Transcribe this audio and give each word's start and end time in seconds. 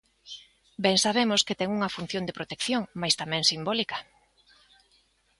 Ben 0.83 0.97
sabemos 1.05 1.41
que 1.47 1.57
ten 1.59 1.69
unha 1.77 1.93
función 1.95 2.23
de 2.25 2.35
protección 2.39 2.81
mais 3.01 3.15
tamén 3.21 3.43
simbólica. 3.51 3.97